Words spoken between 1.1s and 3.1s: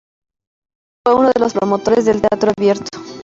uno de los promotores del Teatro Abierto.